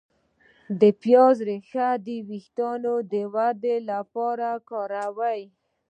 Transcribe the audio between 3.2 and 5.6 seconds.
ودې لپاره وکاروئ